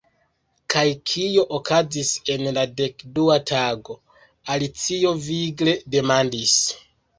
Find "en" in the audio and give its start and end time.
2.37-2.45